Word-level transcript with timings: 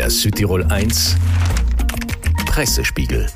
Der 0.00 0.08
Südtirol 0.08 0.64
1 0.64 1.14
Pressespiegel. 2.46 3.26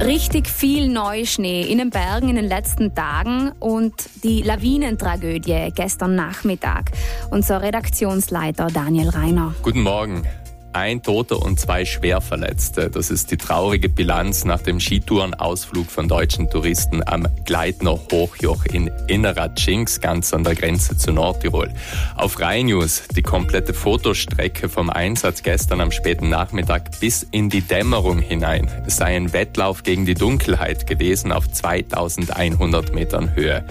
Richtig 0.00 0.48
viel 0.48 0.88
Neuschnee 0.88 1.60
in 1.60 1.76
den 1.76 1.90
Bergen 1.90 2.30
in 2.30 2.36
den 2.36 2.46
letzten 2.46 2.94
Tagen 2.94 3.52
und 3.60 3.92
die 4.24 4.40
Lawinentragödie 4.40 5.68
gestern 5.74 6.14
Nachmittag. 6.14 6.92
Unser 7.30 7.60
Redaktionsleiter 7.60 8.68
Daniel 8.68 9.10
Reiner. 9.10 9.54
Guten 9.60 9.82
Morgen. 9.82 10.22
Ein 10.72 11.02
Toter 11.02 11.42
und 11.42 11.58
zwei 11.58 11.84
Schwerverletzte. 11.84 12.90
Das 12.90 13.10
ist 13.10 13.32
die 13.32 13.36
traurige 13.36 13.88
Bilanz 13.88 14.44
nach 14.44 14.60
dem 14.62 14.78
Skitourenausflug 14.78 15.90
von 15.90 16.06
deutschen 16.06 16.48
Touristen 16.48 17.02
am 17.04 17.26
Gleitner 17.44 17.98
Hochjoch 18.12 18.64
in 18.66 18.88
Inneradschinks, 19.08 20.00
ganz 20.00 20.32
an 20.32 20.44
der 20.44 20.54
Grenze 20.54 20.96
zu 20.96 21.10
Nordtirol. 21.10 21.72
Auf 22.14 22.38
Rhein 22.38 22.66
News 22.66 23.02
die 23.16 23.22
komplette 23.22 23.74
Fotostrecke 23.74 24.68
vom 24.68 24.90
Einsatz 24.90 25.42
gestern 25.42 25.80
am 25.80 25.90
späten 25.90 26.28
Nachmittag 26.28 27.00
bis 27.00 27.24
in 27.24 27.50
die 27.50 27.62
Dämmerung 27.62 28.20
hinein. 28.20 28.70
Es 28.86 28.98
sei 28.98 29.16
ein 29.16 29.32
Wettlauf 29.32 29.82
gegen 29.82 30.06
die 30.06 30.14
Dunkelheit 30.14 30.86
gewesen 30.86 31.32
auf 31.32 31.50
2100 31.50 32.94
Metern 32.94 33.34
Höhe. 33.34 33.64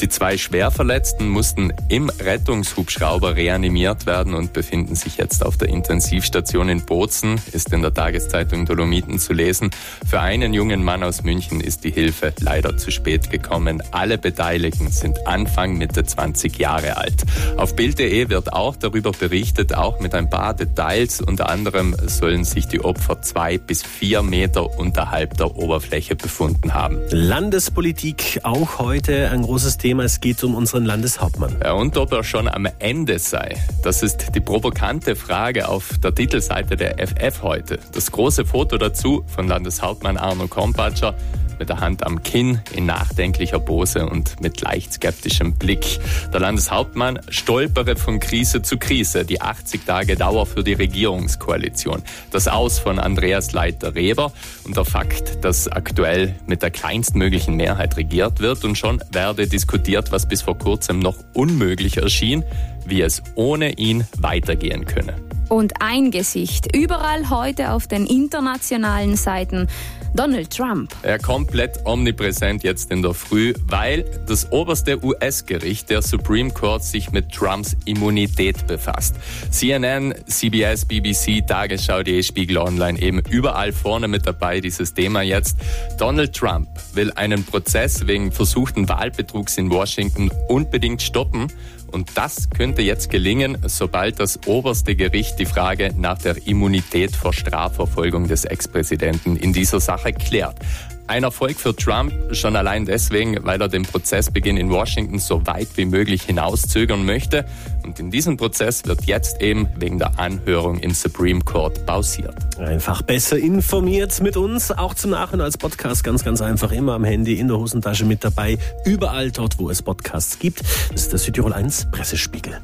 Die 0.00 0.08
zwei 0.08 0.36
Schwerverletzten 0.36 1.28
mussten 1.28 1.72
im 1.88 2.10
Rettungshubschrauber 2.10 3.36
reanimiert 3.36 4.06
werden 4.06 4.34
und 4.34 4.52
befinden 4.52 4.96
sich 4.96 5.18
jetzt 5.18 5.46
auf 5.46 5.56
der 5.56 5.68
Intensivstation 5.68 6.68
in 6.68 6.84
Bozen, 6.84 7.40
ist 7.52 7.72
in 7.72 7.80
der 7.80 7.94
Tageszeitung 7.94 8.66
Dolomiten 8.66 9.20
zu 9.20 9.32
lesen. 9.32 9.70
Für 10.06 10.20
einen 10.20 10.52
jungen 10.52 10.82
Mann 10.82 11.04
aus 11.04 11.22
München 11.22 11.60
ist 11.60 11.84
die 11.84 11.92
Hilfe 11.92 12.34
leider 12.40 12.76
zu 12.76 12.90
spät 12.90 13.30
gekommen. 13.30 13.82
Alle 13.92 14.18
Beteiligten 14.18 14.90
sind 14.90 15.28
Anfang 15.28 15.78
Mitte 15.78 16.04
20 16.04 16.58
Jahre 16.58 16.96
alt. 16.96 17.22
Auf 17.56 17.76
Bild.de 17.76 18.28
wird 18.28 18.52
auch 18.52 18.76
darüber 18.76 19.12
berichtet, 19.12 19.74
auch 19.74 20.00
mit 20.00 20.14
ein 20.14 20.28
paar 20.28 20.54
Details. 20.54 21.20
Unter 21.20 21.48
anderem 21.48 21.94
sollen 22.06 22.44
sich 22.44 22.66
die 22.66 22.80
Opfer 22.80 23.22
zwei 23.22 23.58
bis 23.58 23.84
vier 23.84 24.22
Meter 24.22 24.76
unterhalb 24.76 25.36
der 25.36 25.56
Oberfläche 25.56 26.16
befunden 26.16 26.74
haben. 26.74 26.98
Landespolitik 27.10 28.40
auch 28.42 28.80
heute 28.80 29.30
ein 29.30 29.42
großes 29.42 29.78
Thema. 29.78 29.83
Es 29.86 30.18
geht 30.20 30.42
um 30.42 30.54
unseren 30.54 30.86
Landeshauptmann. 30.86 31.56
Ja, 31.62 31.72
und 31.72 31.98
ob 31.98 32.10
er 32.12 32.24
schon 32.24 32.48
am 32.48 32.66
Ende 32.78 33.18
sei. 33.18 33.58
Das 33.82 34.02
ist 34.02 34.34
die 34.34 34.40
provokante 34.40 35.14
Frage 35.14 35.68
auf 35.68 35.98
der 35.98 36.14
Titelseite 36.14 36.74
der 36.74 36.96
FF 37.06 37.42
heute. 37.42 37.78
Das 37.92 38.10
große 38.10 38.46
Foto 38.46 38.78
dazu 38.78 39.22
von 39.26 39.46
Landeshauptmann 39.46 40.16
Arno 40.16 40.48
Kompatscher 40.48 41.14
mit 41.58 41.68
der 41.68 41.80
Hand 41.80 42.04
am 42.04 42.22
Kinn, 42.22 42.60
in 42.72 42.86
nachdenklicher 42.86 43.58
Pose 43.58 44.06
und 44.06 44.40
mit 44.40 44.60
leicht 44.60 44.92
skeptischem 44.92 45.54
Blick. 45.54 45.98
Der 46.32 46.40
Landeshauptmann 46.40 47.20
stolpere 47.28 47.96
von 47.96 48.20
Krise 48.20 48.62
zu 48.62 48.78
Krise, 48.78 49.24
die 49.24 49.40
80 49.40 49.84
Tage 49.84 50.16
Dauer 50.16 50.46
für 50.46 50.62
die 50.62 50.74
Regierungskoalition, 50.74 52.02
das 52.30 52.48
Aus 52.48 52.78
von 52.78 52.98
Andreas 52.98 53.52
Leiter-Reber 53.52 54.32
und 54.64 54.76
der 54.76 54.84
Fakt, 54.84 55.44
dass 55.44 55.68
aktuell 55.68 56.34
mit 56.46 56.62
der 56.62 56.70
kleinstmöglichen 56.70 57.56
Mehrheit 57.56 57.96
regiert 57.96 58.40
wird 58.40 58.64
und 58.64 58.76
schon 58.76 59.02
werde 59.10 59.46
diskutiert, 59.46 60.12
was 60.12 60.28
bis 60.28 60.42
vor 60.42 60.58
kurzem 60.58 60.98
noch 60.98 61.16
unmöglich 61.32 61.96
erschien, 61.96 62.44
wie 62.86 63.00
es 63.00 63.22
ohne 63.34 63.72
ihn 63.72 64.06
weitergehen 64.18 64.84
könne. 64.84 65.23
Und 65.48 65.74
ein 65.80 66.10
Gesicht. 66.10 66.74
Überall 66.74 67.30
heute 67.30 67.72
auf 67.72 67.86
den 67.86 68.06
internationalen 68.06 69.16
Seiten. 69.16 69.68
Donald 70.14 70.56
Trump. 70.56 70.94
Er 71.02 71.18
komplett 71.18 71.80
omnipräsent 71.84 72.62
jetzt 72.62 72.92
in 72.92 73.02
der 73.02 73.14
Früh, 73.14 73.52
weil 73.66 74.04
das 74.28 74.52
oberste 74.52 75.04
US-Gericht, 75.04 75.90
der 75.90 76.02
Supreme 76.02 76.50
Court, 76.50 76.84
sich 76.84 77.10
mit 77.10 77.32
Trumps 77.32 77.76
Immunität 77.84 78.64
befasst. 78.68 79.16
CNN, 79.50 80.14
CBS, 80.28 80.84
BBC, 80.84 81.44
Tagesschau.de, 81.44 82.22
Spiegel 82.22 82.58
Online 82.58 83.00
eben 83.00 83.22
überall 83.28 83.72
vorne 83.72 84.06
mit 84.06 84.24
dabei 84.24 84.60
dieses 84.60 84.94
Thema 84.94 85.22
jetzt. 85.22 85.56
Donald 85.98 86.32
Trump 86.32 86.68
will 86.92 87.10
einen 87.16 87.42
Prozess 87.42 88.06
wegen 88.06 88.30
versuchten 88.30 88.88
Wahlbetrugs 88.88 89.58
in 89.58 89.68
Washington 89.70 90.30
unbedingt 90.48 91.02
stoppen. 91.02 91.48
Und 91.94 92.10
das 92.16 92.50
könnte 92.50 92.82
jetzt 92.82 93.08
gelingen, 93.08 93.56
sobald 93.68 94.18
das 94.18 94.40
oberste 94.46 94.96
Gericht 94.96 95.38
die 95.38 95.46
Frage 95.46 95.94
nach 95.96 96.18
der 96.18 96.44
Immunität 96.44 97.14
vor 97.14 97.32
Strafverfolgung 97.32 98.26
des 98.26 98.44
Ex-Präsidenten 98.44 99.36
in 99.36 99.52
dieser 99.52 99.78
Sache 99.78 100.12
klärt. 100.12 100.58
Ein 101.06 101.22
Erfolg 101.22 101.58
für 101.58 101.76
Trump 101.76 102.12
schon 102.32 102.56
allein 102.56 102.86
deswegen, 102.86 103.44
weil 103.44 103.60
er 103.60 103.68
den 103.68 103.82
Prozessbeginn 103.82 104.56
in 104.56 104.70
Washington 104.70 105.18
so 105.18 105.46
weit 105.46 105.68
wie 105.76 105.84
möglich 105.84 106.22
hinauszögern 106.22 107.04
möchte. 107.04 107.44
Und 107.84 108.00
in 108.00 108.10
diesem 108.10 108.38
Prozess 108.38 108.86
wird 108.86 109.04
jetzt 109.04 109.42
eben 109.42 109.68
wegen 109.76 109.98
der 109.98 110.18
Anhörung 110.18 110.78
im 110.78 110.94
Supreme 110.94 111.42
Court 111.42 111.84
pausiert. 111.84 112.34
Einfach 112.58 113.02
besser 113.02 113.36
informiert 113.36 114.18
mit 114.22 114.38
uns, 114.38 114.72
auch 114.72 114.94
zum 114.94 115.10
Nachhinein 115.10 115.44
als 115.44 115.58
Podcast 115.58 116.04
ganz, 116.04 116.24
ganz 116.24 116.40
einfach 116.40 116.72
immer 116.72 116.94
am 116.94 117.04
Handy, 117.04 117.34
in 117.34 117.48
der 117.48 117.58
Hosentasche 117.58 118.06
mit 118.06 118.24
dabei, 118.24 118.56
überall 118.86 119.30
dort, 119.30 119.58
wo 119.58 119.68
es 119.68 119.82
Podcasts 119.82 120.38
gibt. 120.38 120.62
Das 120.90 121.02
ist 121.02 121.12
der 121.12 121.18
Südtirol 121.18 121.52
1 121.52 121.90
Pressespiegel. 121.90 122.60